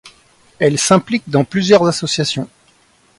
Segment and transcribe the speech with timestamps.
[0.57, 2.49] Elle s'implique dans plusieurs associations.